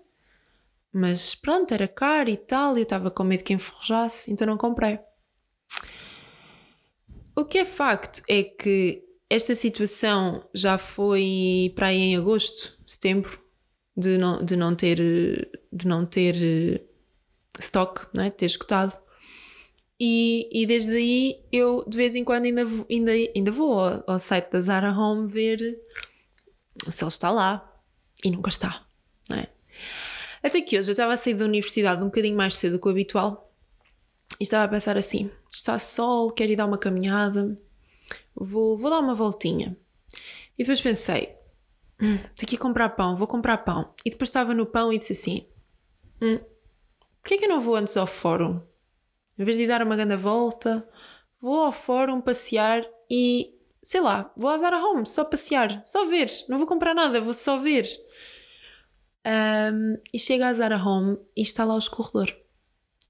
Mas 0.91 1.35
pronto, 1.35 1.73
era 1.73 1.87
caro 1.87 2.29
e 2.29 2.37
tal, 2.37 2.75
e 2.75 2.81
eu 2.81 2.83
estava 2.83 3.11
com 3.11 3.23
medo 3.23 3.43
que 3.43 3.53
enferrujasse, 3.53 4.31
então 4.31 4.47
não 4.47 4.57
comprei. 4.57 4.99
O 7.35 7.45
que 7.45 7.59
é 7.59 7.65
facto 7.65 8.23
é 8.27 8.43
que 8.43 9.03
esta 9.29 9.53
situação 9.53 10.43
já 10.53 10.77
foi 10.77 11.71
para 11.75 11.87
aí 11.87 11.97
em 11.97 12.17
agosto, 12.17 12.75
setembro, 12.87 13.39
de 13.95 14.17
não, 14.17 14.43
de 14.43 14.55
não 14.55 14.73
ter, 14.73 14.97
de 15.71 15.87
não 15.87 16.05
ter 16.05 16.35
eh, 16.35 16.81
stock, 17.59 18.07
não 18.13 18.23
é? 18.23 18.29
ter 18.29 18.45
escutado. 18.45 18.97
E, 19.99 20.47
e 20.51 20.65
desde 20.67 20.95
aí 20.95 21.43
eu 21.51 21.83
de 21.87 21.97
vez 21.97 22.13
em 22.13 22.23
quando 22.23 22.45
ainda, 22.45 22.63
ainda, 22.89 23.11
ainda 23.35 23.51
vou 23.51 23.79
ao, 23.79 24.03
ao 24.05 24.19
site 24.19 24.51
da 24.51 24.61
Zara 24.61 24.91
Home 24.91 25.27
ver 25.27 25.57
se 26.87 27.03
ele 27.03 27.09
está 27.09 27.31
lá. 27.31 27.63
E 28.23 28.31
nunca 28.31 28.49
está, 28.49 28.85
não 29.29 29.37
é? 29.37 29.47
Até 30.41 30.61
que 30.61 30.77
hoje 30.77 30.89
eu 30.89 30.93
estava 30.93 31.13
a 31.13 31.17
sair 31.17 31.35
da 31.35 31.45
universidade 31.45 32.01
um 32.01 32.05
bocadinho 32.05 32.35
mais 32.35 32.55
cedo 32.55 32.73
do 32.73 32.79
que 32.79 32.87
o 32.87 32.91
habitual 32.91 33.53
e 34.39 34.43
estava 34.43 34.65
a 34.65 34.67
pensar 34.67 34.97
assim: 34.97 35.29
está 35.51 35.77
sol, 35.79 36.31
quero 36.31 36.51
ir 36.51 36.55
dar 36.55 36.65
uma 36.65 36.77
caminhada, 36.77 37.57
vou, 38.35 38.77
vou 38.77 38.89
dar 38.89 38.99
uma 38.99 39.15
voltinha. 39.15 39.77
E 40.57 40.63
depois 40.63 40.81
pensei: 40.81 41.35
hum, 42.01 42.17
tenho 42.35 42.47
que 42.47 42.55
ir 42.55 42.59
comprar 42.59 42.89
pão, 42.89 43.15
vou 43.15 43.27
comprar 43.27 43.57
pão. 43.59 43.93
E 44.05 44.09
depois 44.09 44.29
estava 44.29 44.53
no 44.53 44.65
pão 44.65 44.91
e 44.91 44.97
disse 44.97 45.13
assim: 45.13 45.47
hum, 46.21 46.39
porquê 47.21 47.35
é 47.35 47.37
que 47.37 47.45
eu 47.45 47.49
não 47.49 47.59
vou 47.59 47.75
antes 47.75 47.97
ao 47.97 48.07
fórum? 48.07 48.61
Em 49.37 49.43
vez 49.43 49.57
de 49.57 49.67
dar 49.67 49.81
uma 49.81 49.95
grande 49.95 50.15
volta, 50.15 50.87
vou 51.41 51.59
ao 51.59 51.71
fórum 51.71 52.21
passear 52.21 52.85
e 53.09 53.53
sei 53.87 54.01
lá, 54.01 54.33
vou 54.35 54.49
à 54.49 54.57
Zara 54.57 54.77
Home 54.79 55.05
só 55.05 55.23
passear, 55.23 55.81
só 55.85 56.03
ver, 56.05 56.29
não 56.49 56.57
vou 56.57 56.67
comprar 56.67 56.93
nada, 56.93 57.21
vou 57.21 57.33
só 57.33 57.57
ver. 57.57 57.87
Um, 59.25 59.97
e 60.13 60.19
chega 60.19 60.47
à 60.47 60.53
Zara 60.53 60.77
Home 60.77 61.17
e 61.35 61.41
está 61.41 61.63
lá 61.63 61.73
o 61.73 61.79
escorredor. 61.79 62.35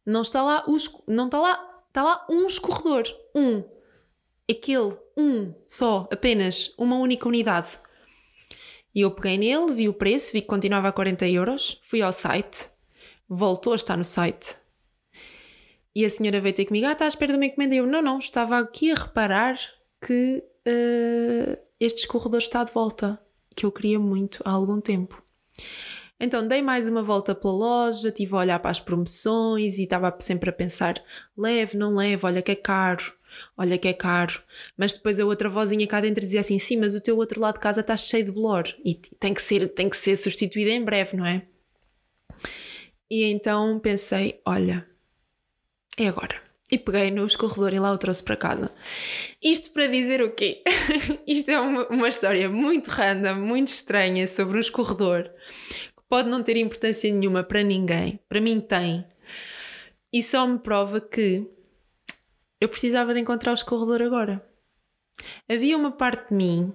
Não 0.05 0.21
está 0.21 0.43
lá 0.43 0.63
o 0.67 0.77
não 1.07 1.25
está 1.25 1.39
lá, 1.39 1.81
está 1.87 2.03
lá 2.03 2.27
um 2.29 2.45
escorredor, 2.45 3.05
um. 3.35 3.63
Aquele, 4.49 4.95
um, 5.17 5.53
só, 5.65 6.07
apenas, 6.11 6.73
uma 6.77 6.95
única 6.97 7.27
unidade. 7.27 7.79
E 8.93 9.01
eu 9.01 9.11
peguei 9.11 9.37
nele, 9.37 9.73
vi 9.73 9.89
o 9.89 9.93
preço, 9.93 10.31
vi 10.31 10.41
que 10.41 10.47
continuava 10.47 10.87
a 10.87 10.91
40 10.91 11.27
euros, 11.27 11.79
fui 11.83 12.01
ao 12.03 12.13
site, 12.13 12.69
voltou 13.27 13.73
a 13.73 13.75
estar 13.75 13.97
no 13.97 14.05
site. 14.05 14.55
E 15.97 16.05
a 16.05 16.09
senhora 16.11 16.39
veio 16.39 16.53
ter 16.53 16.65
comigo, 16.65 16.85
ah, 16.85 16.91
está 16.91 17.05
à 17.05 17.07
espera 17.07 17.33
de 17.33 17.39
uma 17.39 17.45
encomenda. 17.47 17.73
E 17.73 17.79
eu, 17.79 17.87
não, 17.87 18.03
não, 18.03 18.19
estava 18.19 18.59
aqui 18.59 18.91
a 18.91 18.93
reparar 18.93 19.57
que 19.99 20.43
uh, 20.67 21.57
este 21.79 22.01
escorredor 22.01 22.37
está 22.37 22.63
de 22.63 22.71
volta, 22.71 23.19
que 23.55 23.65
eu 23.65 23.71
queria 23.71 23.97
muito 23.97 24.39
há 24.45 24.51
algum 24.51 24.79
tempo. 24.79 25.19
Então 26.19 26.47
dei 26.47 26.61
mais 26.61 26.87
uma 26.87 27.01
volta 27.01 27.33
pela 27.33 27.51
loja, 27.51 28.09
estive 28.09 28.35
a 28.35 28.37
olhar 28.37 28.59
para 28.59 28.69
as 28.69 28.79
promoções 28.79 29.79
e 29.79 29.85
estava 29.85 30.15
sempre 30.19 30.51
a 30.51 30.53
pensar: 30.53 31.03
leve, 31.35 31.75
não 31.75 31.95
leve, 31.95 32.27
olha 32.27 32.43
que 32.43 32.51
é 32.51 32.55
caro, 32.55 33.11
olha 33.57 33.75
que 33.75 33.87
é 33.87 33.93
caro. 33.93 34.39
Mas 34.77 34.93
depois 34.93 35.19
a 35.19 35.25
outra 35.25 35.49
vozinha 35.49 35.87
cá 35.87 35.99
dentro 35.99 36.21
dizia 36.21 36.41
assim: 36.41 36.59
sim, 36.59 36.77
mas 36.77 36.93
o 36.93 37.01
teu 37.01 37.17
outro 37.17 37.41
lado 37.41 37.55
de 37.55 37.61
casa 37.61 37.81
está 37.81 37.97
cheio 37.97 38.23
de 38.23 38.31
blor 38.31 38.65
e 38.85 38.93
tem 38.93 39.33
que 39.33 39.41
ser, 39.41 39.67
tem 39.69 39.89
que 39.89 39.97
ser 39.97 40.15
substituído 40.15 40.69
em 40.69 40.85
breve, 40.85 41.17
não 41.17 41.25
é? 41.25 41.47
E 43.09 43.23
então 43.23 43.79
pensei: 43.79 44.39
olha, 44.45 44.87
é 45.97 46.07
agora. 46.07 46.41
E 46.69 46.77
peguei 46.77 47.11
no 47.11 47.25
escorredor 47.25 47.73
e 47.73 47.79
lá 47.79 47.93
o 47.93 47.97
trouxe 47.97 48.23
para 48.23 48.35
casa. 48.35 48.71
Isto 49.41 49.71
para 49.71 49.87
dizer 49.87 50.21
o 50.21 50.31
quê? 50.31 50.61
Isto 51.25 51.49
é 51.49 51.59
uma, 51.59 51.87
uma 51.87 52.09
história 52.09 52.49
muito 52.49 52.89
random, 52.89 53.35
muito 53.35 53.69
estranha 53.69 54.27
sobre 54.27 54.57
um 54.57 54.61
escorredor 54.61 55.29
pode 56.09 56.29
não 56.29 56.43
ter 56.43 56.57
importância 56.57 57.11
nenhuma 57.11 57.43
para 57.43 57.63
ninguém, 57.63 58.19
para 58.27 58.41
mim 58.41 58.59
tem. 58.59 59.05
E 60.11 60.23
só 60.23 60.47
me 60.47 60.59
prova 60.59 61.01
que 61.01 61.47
eu 62.59 62.69
precisava 62.69 63.13
de 63.13 63.19
encontrar 63.19 63.51
o 63.51 63.55
escorredor 63.55 64.01
agora. 64.01 64.45
Havia 65.49 65.77
uma 65.77 65.91
parte 65.91 66.29
de 66.29 66.35
mim 66.35 66.73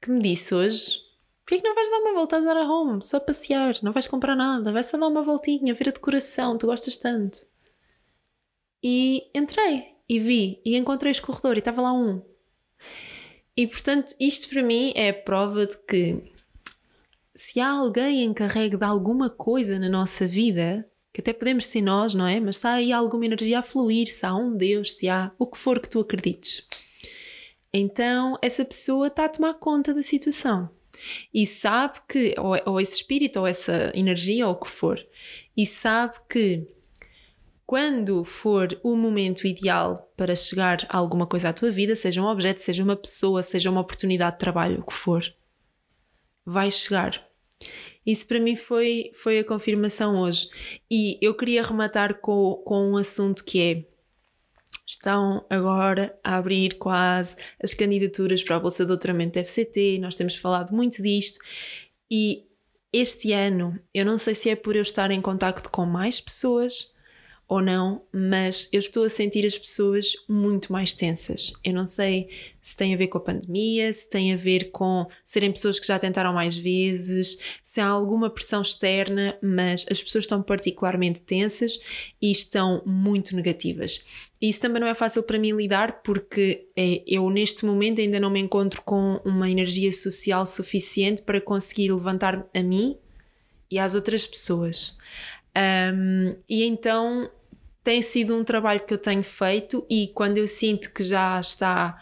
que 0.00 0.10
me 0.10 0.20
disse 0.20 0.54
hoje: 0.54 1.00
porquê 1.44 1.60
que 1.60 1.68
não 1.68 1.74
vais 1.74 1.88
dar 1.88 1.98
uma 1.98 2.14
volta 2.14 2.36
a 2.36 2.40
Zara 2.40 2.64
Home? 2.64 3.02
Só 3.02 3.20
passear, 3.20 3.76
não 3.82 3.92
vais 3.92 4.06
comprar 4.06 4.34
nada, 4.34 4.72
vais 4.72 4.86
só 4.86 4.98
dar 4.98 5.06
uma 5.06 5.22
voltinha, 5.22 5.74
ver 5.74 5.88
a 5.88 5.92
decoração, 5.92 6.58
tu 6.58 6.66
gostas 6.66 6.96
tanto. 6.96 7.38
E 8.88 9.28
entrei 9.34 9.96
e 10.08 10.20
vi 10.20 10.60
e 10.64 10.76
encontrei 10.76 11.10
o 11.10 11.12
escorredor 11.12 11.56
e 11.56 11.58
estava 11.58 11.82
lá 11.82 11.92
um. 11.92 12.22
E 13.56 13.66
portanto, 13.66 14.14
isto 14.20 14.48
para 14.48 14.62
mim 14.62 14.92
é 14.94 15.12
prova 15.12 15.66
de 15.66 15.76
que 15.78 16.14
se 17.34 17.58
há 17.58 17.68
alguém 17.68 18.22
encarregue 18.22 18.76
de 18.76 18.84
alguma 18.84 19.28
coisa 19.28 19.76
na 19.76 19.88
nossa 19.88 20.24
vida, 20.24 20.88
que 21.12 21.20
até 21.20 21.32
podemos 21.32 21.66
ser 21.66 21.80
nós, 21.80 22.14
não 22.14 22.28
é? 22.28 22.38
Mas 22.38 22.58
se 22.58 22.66
há 22.68 22.74
aí 22.74 22.92
alguma 22.92 23.26
energia 23.26 23.58
a 23.58 23.62
fluir, 23.64 24.06
se 24.06 24.24
há 24.24 24.36
um 24.36 24.56
Deus, 24.56 24.92
se 24.92 25.08
há 25.08 25.32
o 25.36 25.48
que 25.48 25.58
for 25.58 25.80
que 25.80 25.88
tu 25.88 25.98
acredites. 25.98 26.68
Então, 27.74 28.38
essa 28.40 28.64
pessoa 28.64 29.08
está 29.08 29.24
a 29.24 29.28
tomar 29.28 29.54
conta 29.54 29.92
da 29.92 30.04
situação 30.04 30.70
e 31.34 31.44
sabe 31.44 31.98
que, 32.08 32.36
ou, 32.38 32.56
ou 32.64 32.80
esse 32.80 32.94
espírito, 32.98 33.40
ou 33.40 33.48
essa 33.48 33.90
energia, 33.96 34.46
ou 34.46 34.52
o 34.52 34.60
que 34.60 34.70
for, 34.70 35.04
e 35.56 35.66
sabe 35.66 36.14
que 36.30 36.75
quando 37.66 38.22
for 38.22 38.78
o 38.84 38.94
momento 38.94 39.46
ideal 39.46 40.12
para 40.16 40.36
chegar 40.36 40.86
a 40.88 40.96
alguma 40.96 41.26
coisa 41.26 41.48
à 41.48 41.52
tua 41.52 41.70
vida, 41.70 41.96
seja 41.96 42.22
um 42.22 42.26
objeto, 42.26 42.60
seja 42.60 42.84
uma 42.84 42.94
pessoa, 42.94 43.42
seja 43.42 43.70
uma 43.70 43.80
oportunidade 43.80 44.36
de 44.36 44.40
trabalho, 44.40 44.80
o 44.80 44.86
que 44.86 44.94
for, 44.94 45.24
vai 46.44 46.70
chegar. 46.70 47.26
Isso 48.06 48.24
para 48.28 48.38
mim 48.38 48.54
foi, 48.54 49.10
foi 49.14 49.40
a 49.40 49.44
confirmação 49.44 50.20
hoje. 50.20 50.48
E 50.88 51.18
eu 51.20 51.34
queria 51.34 51.64
rematar 51.64 52.20
com, 52.20 52.62
com 52.64 52.92
um 52.92 52.96
assunto 52.96 53.44
que 53.44 53.60
é 53.60 53.96
estão 54.86 55.44
agora 55.50 56.16
a 56.22 56.36
abrir 56.36 56.78
quase 56.78 57.34
as 57.60 57.74
candidaturas 57.74 58.44
para 58.44 58.54
a 58.54 58.60
Bolsa 58.60 58.84
de 58.84 58.88
Doutoramento 58.88 59.36
FCT, 59.40 59.98
nós 59.98 60.14
temos 60.14 60.36
falado 60.36 60.72
muito 60.72 61.02
disto 61.02 61.40
e 62.08 62.46
este 62.92 63.32
ano, 63.32 63.76
eu 63.92 64.06
não 64.06 64.16
sei 64.16 64.36
se 64.36 64.48
é 64.48 64.54
por 64.54 64.76
eu 64.76 64.82
estar 64.82 65.10
em 65.10 65.20
contacto 65.20 65.68
com 65.70 65.84
mais 65.84 66.20
pessoas 66.20 66.95
ou 67.48 67.62
não, 67.62 68.02
mas 68.12 68.68
eu 68.72 68.80
estou 68.80 69.04
a 69.04 69.10
sentir 69.10 69.46
as 69.46 69.56
pessoas 69.56 70.14
muito 70.28 70.72
mais 70.72 70.92
tensas. 70.92 71.52
Eu 71.62 71.72
não 71.72 71.86
sei 71.86 72.28
se 72.60 72.76
tem 72.76 72.92
a 72.92 72.96
ver 72.96 73.06
com 73.06 73.18
a 73.18 73.20
pandemia, 73.20 73.92
se 73.92 74.10
tem 74.10 74.34
a 74.34 74.36
ver 74.36 74.72
com 74.72 75.06
serem 75.24 75.52
pessoas 75.52 75.78
que 75.78 75.86
já 75.86 75.96
tentaram 75.96 76.32
mais 76.32 76.56
vezes, 76.56 77.38
se 77.62 77.80
há 77.80 77.86
alguma 77.86 78.28
pressão 78.28 78.62
externa, 78.62 79.38
mas 79.40 79.86
as 79.88 80.02
pessoas 80.02 80.24
estão 80.24 80.42
particularmente 80.42 81.20
tensas 81.20 81.78
e 82.20 82.32
estão 82.32 82.82
muito 82.84 83.36
negativas. 83.36 84.04
E 84.42 84.48
isso 84.48 84.60
também 84.60 84.80
não 84.80 84.88
é 84.88 84.94
fácil 84.94 85.22
para 85.22 85.38
mim 85.38 85.52
lidar 85.52 86.02
porque 86.02 86.66
é, 86.76 87.04
eu 87.06 87.30
neste 87.30 87.64
momento 87.64 88.00
ainda 88.00 88.18
não 88.18 88.28
me 88.28 88.40
encontro 88.40 88.82
com 88.82 89.20
uma 89.24 89.48
energia 89.48 89.92
social 89.92 90.44
suficiente 90.44 91.22
para 91.22 91.40
conseguir 91.40 91.92
levantar 91.92 92.44
a 92.52 92.62
mim 92.62 92.98
e 93.70 93.78
às 93.78 93.94
outras 93.94 94.26
pessoas. 94.26 94.98
Um, 95.56 96.36
e 96.48 96.64
então 96.64 97.30
tem 97.82 98.02
sido 98.02 98.36
um 98.36 98.44
trabalho 98.44 98.84
que 98.84 98.92
eu 98.92 98.98
tenho 98.98 99.22
feito 99.22 99.86
e 99.88 100.08
quando 100.08 100.36
eu 100.36 100.46
sinto 100.46 100.92
que 100.92 101.02
já 101.02 101.40
está 101.40 101.96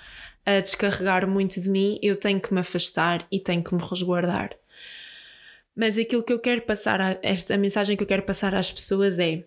a 0.44 0.60
descarregar 0.60 1.28
muito 1.28 1.60
de 1.60 1.68
mim, 1.68 1.98
eu 2.02 2.16
tenho 2.16 2.40
que 2.40 2.52
me 2.52 2.60
afastar 2.60 3.26
e 3.30 3.38
tenho 3.38 3.62
que 3.62 3.74
me 3.74 3.80
resguardar. 3.80 4.56
Mas 5.74 5.96
aquilo 5.96 6.22
que 6.22 6.32
eu 6.32 6.38
quero 6.38 6.62
passar, 6.62 7.00
a, 7.00 7.18
esta 7.22 7.54
a 7.54 7.58
mensagem 7.58 7.96
que 7.96 8.02
eu 8.02 8.06
quero 8.06 8.22
passar 8.22 8.54
às 8.54 8.72
pessoas 8.72 9.18
é: 9.18 9.44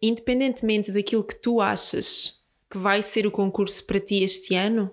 independentemente 0.00 0.92
daquilo 0.92 1.24
que 1.24 1.34
tu 1.34 1.60
achas 1.60 2.40
que 2.70 2.78
vai 2.78 3.02
ser 3.02 3.26
o 3.26 3.30
concurso 3.30 3.84
para 3.84 3.98
ti 3.98 4.22
este 4.22 4.54
ano, 4.54 4.90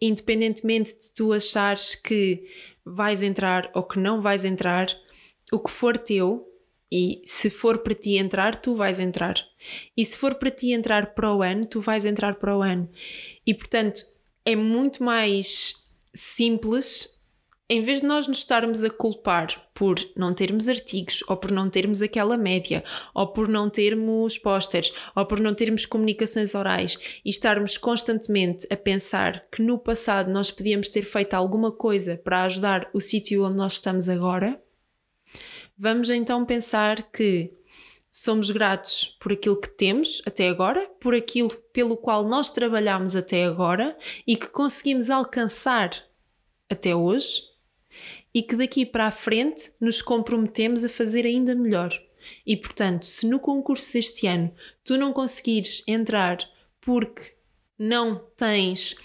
independentemente 0.00 0.92
de 0.92 1.12
tu 1.12 1.32
achares 1.32 1.94
que 1.94 2.46
vais 2.84 3.22
entrar 3.22 3.70
ou 3.74 3.82
que 3.82 3.98
não 3.98 4.20
vais 4.20 4.44
entrar, 4.44 4.88
o 5.52 5.58
que 5.58 5.70
for 5.70 5.98
teu 5.98 6.55
E 6.90 7.22
se 7.24 7.50
for 7.50 7.78
para 7.78 7.94
ti 7.94 8.16
entrar, 8.16 8.60
tu 8.60 8.74
vais 8.76 8.98
entrar. 8.98 9.34
E 9.96 10.04
se 10.04 10.16
for 10.16 10.34
para 10.34 10.50
ti 10.50 10.72
entrar 10.72 11.14
para 11.14 11.34
o 11.34 11.42
ano, 11.42 11.66
tu 11.66 11.80
vais 11.80 12.04
entrar 12.04 12.36
para 12.36 12.56
o 12.56 12.62
ano. 12.62 12.88
E 13.46 13.52
portanto, 13.52 14.02
é 14.44 14.54
muito 14.54 15.02
mais 15.02 15.74
simples 16.14 17.16
em 17.68 17.82
vez 17.82 18.00
de 18.00 18.06
nós 18.06 18.28
nos 18.28 18.38
estarmos 18.38 18.84
a 18.84 18.90
culpar 18.90 19.68
por 19.74 19.96
não 20.16 20.32
termos 20.32 20.68
artigos, 20.68 21.24
ou 21.26 21.36
por 21.36 21.50
não 21.50 21.68
termos 21.68 22.00
aquela 22.00 22.36
média, 22.36 22.82
ou 23.12 23.26
por 23.26 23.48
não 23.48 23.68
termos 23.68 24.38
pósteres, 24.38 24.92
ou 25.16 25.26
por 25.26 25.40
não 25.40 25.52
termos 25.52 25.84
comunicações 25.84 26.54
orais, 26.54 26.96
e 27.24 27.30
estarmos 27.30 27.76
constantemente 27.76 28.66
a 28.70 28.76
pensar 28.76 29.44
que 29.50 29.62
no 29.62 29.78
passado 29.78 30.30
nós 30.30 30.50
podíamos 30.50 30.88
ter 30.88 31.02
feito 31.02 31.34
alguma 31.34 31.72
coisa 31.72 32.16
para 32.16 32.44
ajudar 32.44 32.88
o 32.94 33.00
sítio 33.00 33.44
onde 33.44 33.56
nós 33.56 33.74
estamos 33.74 34.08
agora, 34.08 34.62
vamos 35.78 36.10
então 36.10 36.44
pensar 36.44 37.10
que 37.10 37.52
somos 38.10 38.50
gratos 38.50 39.16
por 39.20 39.32
aquilo 39.32 39.60
que 39.60 39.68
temos 39.68 40.22
até 40.24 40.48
agora, 40.48 40.88
por 41.00 41.14
aquilo 41.14 41.50
pelo 41.72 41.96
qual 41.96 42.26
nós 42.26 42.50
trabalhamos 42.50 43.14
até 43.14 43.44
agora 43.44 43.96
e 44.26 44.36
que 44.36 44.46
conseguimos 44.46 45.10
alcançar 45.10 45.90
até 46.70 46.96
hoje 46.96 47.42
e 48.32 48.42
que 48.42 48.56
daqui 48.56 48.86
para 48.86 49.06
a 49.06 49.10
frente 49.10 49.70
nos 49.80 50.00
comprometemos 50.00 50.84
a 50.84 50.88
fazer 50.88 51.26
ainda 51.26 51.54
melhor. 51.54 51.92
E 52.44 52.56
portanto, 52.56 53.04
se 53.04 53.26
no 53.26 53.38
concurso 53.38 53.92
deste 53.92 54.26
ano 54.26 54.52
tu 54.82 54.96
não 54.96 55.12
conseguires 55.12 55.82
entrar 55.86 56.38
porque 56.80 57.34
não 57.78 58.16
tens 58.36 58.96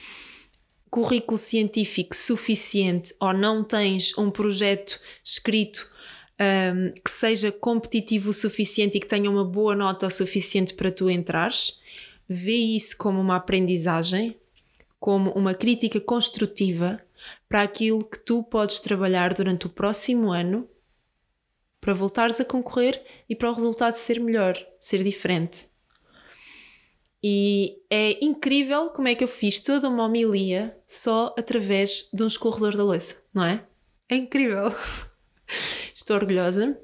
currículo 0.89 1.37
científico 1.37 2.15
suficiente 2.15 3.13
ou 3.19 3.33
não 3.33 3.63
tens 3.63 4.17
um 4.17 4.29
projeto 4.29 4.99
escrito 5.23 5.89
um, 6.41 6.91
que 7.03 7.11
seja 7.11 7.51
competitivo 7.51 8.31
o 8.31 8.33
suficiente 8.33 8.97
e 8.97 8.99
que 8.99 9.07
tenha 9.07 9.29
uma 9.29 9.45
boa 9.45 9.75
nota 9.75 10.07
o 10.07 10.11
suficiente 10.11 10.73
para 10.73 10.91
tu 10.91 11.09
entrares, 11.09 11.79
vê 12.27 12.55
isso 12.55 12.97
como 12.97 13.21
uma 13.21 13.35
aprendizagem, 13.35 14.35
como 14.99 15.31
uma 15.31 15.53
crítica 15.53 15.99
construtiva 15.99 16.99
para 17.47 17.61
aquilo 17.61 18.03
que 18.03 18.17
tu 18.19 18.41
podes 18.41 18.79
trabalhar 18.79 19.33
durante 19.33 19.67
o 19.67 19.69
próximo 19.69 20.31
ano 20.31 20.67
para 21.79 21.93
voltares 21.93 22.39
a 22.39 22.45
concorrer 22.45 23.03
e 23.27 23.35
para 23.35 23.49
o 23.49 23.53
resultado 23.53 23.95
ser 23.95 24.19
melhor, 24.19 24.55
ser 24.79 25.03
diferente. 25.03 25.67
E 27.23 27.79
é 27.89 28.23
incrível 28.23 28.89
como 28.89 29.07
é 29.07 29.15
que 29.15 29.23
eu 29.23 29.27
fiz 29.27 29.59
toda 29.59 29.89
uma 29.89 30.05
homilia 30.05 30.75
só 30.87 31.35
através 31.37 32.09
de 32.11 32.23
um 32.23 32.27
escorredor 32.27 32.75
da 32.75 32.83
louça, 32.83 33.21
não 33.33 33.45
é? 33.45 33.63
É 34.09 34.15
incrível! 34.15 34.73
Estou 36.01 36.15
orgulhosa. 36.15 36.75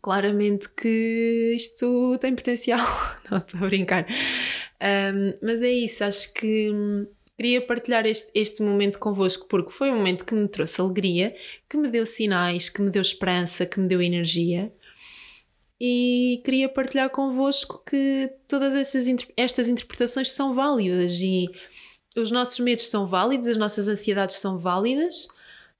Claramente 0.00 0.66
que 0.70 1.52
isto 1.54 2.16
tem 2.18 2.34
potencial. 2.34 2.80
Não, 3.30 3.36
estou 3.36 3.60
a 3.62 3.66
brincar. 3.66 4.06
Um, 4.08 5.38
mas 5.42 5.60
é 5.60 5.70
isso, 5.70 6.02
acho 6.02 6.32
que 6.32 6.72
queria 7.36 7.60
partilhar 7.60 8.06
este, 8.06 8.30
este 8.34 8.62
momento 8.62 8.98
convosco 8.98 9.46
porque 9.48 9.70
foi 9.70 9.90
um 9.92 9.96
momento 9.96 10.24
que 10.24 10.34
me 10.34 10.48
trouxe 10.48 10.80
alegria, 10.80 11.34
que 11.68 11.76
me 11.76 11.88
deu 11.88 12.06
sinais, 12.06 12.70
que 12.70 12.80
me 12.80 12.90
deu 12.90 13.02
esperança, 13.02 13.66
que 13.66 13.78
me 13.78 13.86
deu 13.86 14.00
energia. 14.00 14.72
E 15.78 16.40
queria 16.42 16.70
partilhar 16.70 17.10
convosco 17.10 17.82
que 17.84 18.32
todas 18.48 18.74
essas, 18.74 19.04
estas 19.36 19.68
interpretações 19.68 20.30
são 20.30 20.54
válidas 20.54 21.20
e 21.20 21.50
os 22.16 22.30
nossos 22.30 22.58
medos 22.60 22.86
são 22.88 23.06
válidos, 23.06 23.46
as 23.46 23.58
nossas 23.58 23.88
ansiedades 23.88 24.36
são 24.36 24.56
válidas, 24.56 25.28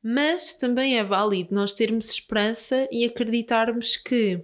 mas 0.02 0.54
também 0.54 0.98
é 0.98 1.04
válido 1.04 1.54
nós 1.54 1.72
termos 1.72 2.10
esperança 2.10 2.88
e 2.90 3.04
acreditarmos 3.04 3.96
que 3.96 4.42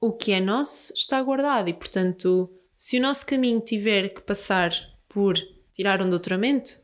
o 0.00 0.12
que 0.12 0.32
é 0.32 0.40
nosso 0.40 0.92
está 0.92 1.22
guardado 1.22 1.68
e, 1.68 1.72
portanto, 1.72 2.50
se 2.74 2.98
o 2.98 3.00
nosso 3.00 3.24
caminho 3.24 3.60
tiver 3.60 4.08
que 4.08 4.20
passar 4.20 4.74
por 5.08 5.38
tirar 5.72 6.02
um 6.02 6.10
doutoramento, 6.10 6.80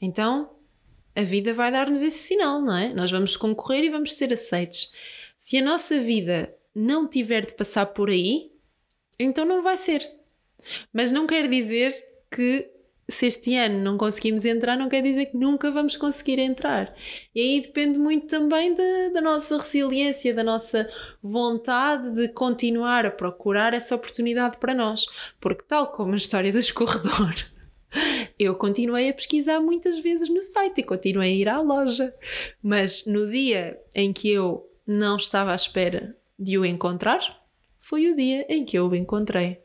então 0.00 0.56
a 1.14 1.22
vida 1.22 1.52
vai 1.52 1.70
dar-nos 1.70 2.02
esse 2.02 2.18
sinal, 2.18 2.60
não 2.60 2.76
é? 2.76 2.94
Nós 2.94 3.10
vamos 3.10 3.36
concorrer 3.36 3.84
e 3.84 3.90
vamos 3.90 4.14
ser 4.16 4.32
aceitos. 4.32 4.92
Se 5.36 5.58
a 5.58 5.62
nossa 5.62 6.00
vida 6.00 6.54
não 6.74 7.08
tiver 7.08 7.44
de 7.44 7.52
passar 7.52 7.86
por 7.86 8.08
aí, 8.08 8.52
então 9.18 9.44
não 9.44 9.62
vai 9.62 9.76
ser. 9.76 10.08
Mas 10.92 11.10
não 11.10 11.26
quer 11.26 11.48
dizer 11.48 11.92
que 12.30 12.70
se 13.10 13.26
este 13.26 13.56
ano 13.56 13.78
não 13.78 13.96
conseguimos 13.96 14.44
entrar, 14.44 14.76
não 14.76 14.88
quer 14.88 15.02
dizer 15.02 15.26
que 15.26 15.36
nunca 15.36 15.70
vamos 15.70 15.96
conseguir 15.96 16.38
entrar. 16.38 16.94
E 17.34 17.40
aí 17.40 17.60
depende 17.60 17.98
muito 17.98 18.26
também 18.26 18.74
da, 18.74 19.08
da 19.14 19.20
nossa 19.20 19.56
resiliência, 19.56 20.34
da 20.34 20.44
nossa 20.44 20.88
vontade 21.22 22.14
de 22.14 22.28
continuar 22.28 23.06
a 23.06 23.10
procurar 23.10 23.72
essa 23.72 23.94
oportunidade 23.94 24.58
para 24.58 24.74
nós. 24.74 25.06
Porque, 25.40 25.64
tal 25.64 25.90
como 25.90 26.12
a 26.12 26.16
história 26.16 26.52
do 26.52 26.58
escorredor 26.58 27.34
eu 28.38 28.54
continuei 28.54 29.08
a 29.08 29.14
pesquisar 29.14 29.60
muitas 29.60 29.98
vezes 29.98 30.28
no 30.28 30.42
site 30.42 30.82
e 30.82 30.84
continuei 30.84 31.32
a 31.32 31.36
ir 31.36 31.48
à 31.48 31.60
loja, 31.60 32.14
mas 32.62 33.06
no 33.06 33.30
dia 33.30 33.80
em 33.94 34.12
que 34.12 34.30
eu 34.30 34.70
não 34.86 35.16
estava 35.16 35.52
à 35.52 35.54
espera 35.54 36.14
de 36.38 36.58
o 36.58 36.64
encontrar, 36.64 37.20
foi 37.80 38.10
o 38.10 38.14
dia 38.14 38.44
em 38.50 38.64
que 38.66 38.78
eu 38.78 38.86
o 38.86 38.94
encontrei. 38.94 39.58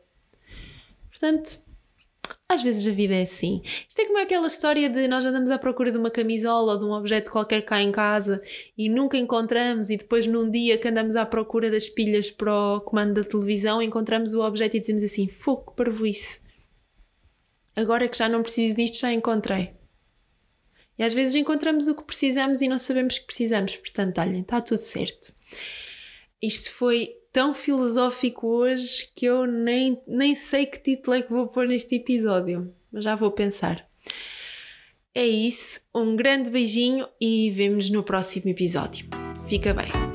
Portanto, 1.10 1.63
às 2.48 2.62
vezes 2.62 2.86
a 2.86 2.94
vida 2.94 3.14
é 3.14 3.22
assim. 3.22 3.62
Isto 3.88 4.00
é 4.00 4.04
como 4.06 4.18
aquela 4.18 4.46
história 4.46 4.88
de 4.88 5.08
nós 5.08 5.24
andamos 5.24 5.50
à 5.50 5.58
procura 5.58 5.90
de 5.90 5.98
uma 5.98 6.10
camisola 6.10 6.74
ou 6.74 6.78
de 6.78 6.84
um 6.84 6.92
objeto 6.92 7.30
qualquer 7.30 7.62
cá 7.62 7.82
em 7.82 7.90
casa 7.90 8.42
e 8.76 8.88
nunca 8.88 9.16
encontramos, 9.16 9.90
e 9.90 9.96
depois 9.96 10.26
num 10.26 10.50
dia 10.50 10.78
que 10.78 10.88
andamos 10.88 11.16
à 11.16 11.26
procura 11.26 11.70
das 11.70 11.88
pilhas 11.88 12.30
para 12.30 12.52
o 12.76 12.80
comando 12.80 13.14
da 13.14 13.24
televisão, 13.24 13.82
encontramos 13.82 14.34
o 14.34 14.42
objeto 14.42 14.76
e 14.76 14.80
dizemos 14.80 15.02
assim: 15.02 15.28
fogo, 15.28 15.72
parvoíce 15.74 16.44
agora 17.76 18.08
que 18.08 18.16
já 18.16 18.28
não 18.28 18.42
preciso 18.42 18.74
disto, 18.74 18.98
já 18.98 19.12
encontrei. 19.12 19.74
E 20.96 21.02
às 21.02 21.12
vezes 21.12 21.34
encontramos 21.34 21.88
o 21.88 21.96
que 21.96 22.04
precisamos 22.04 22.60
e 22.60 22.68
não 22.68 22.78
sabemos 22.78 23.18
que 23.18 23.26
precisamos, 23.26 23.76
portanto, 23.76 24.20
olhem, 24.20 24.42
está 24.42 24.60
tudo 24.60 24.78
certo. 24.78 25.34
Isto 26.40 26.70
foi 26.70 27.16
tão 27.34 27.52
filosófico 27.52 28.48
hoje 28.48 29.10
que 29.14 29.26
eu 29.26 29.44
nem, 29.44 30.00
nem 30.06 30.36
sei 30.36 30.66
que 30.66 30.78
título 30.78 31.16
é 31.16 31.22
que 31.22 31.32
vou 31.32 31.48
pôr 31.48 31.66
neste 31.66 31.96
episódio, 31.96 32.72
mas 32.92 33.02
já 33.02 33.16
vou 33.16 33.32
pensar. 33.32 33.84
É 35.12 35.26
isso, 35.26 35.80
um 35.92 36.14
grande 36.14 36.48
beijinho 36.48 37.08
e 37.20 37.50
vemos 37.50 37.90
no 37.90 38.04
próximo 38.04 38.48
episódio. 38.48 39.08
Fica 39.48 39.74
bem. 39.74 40.13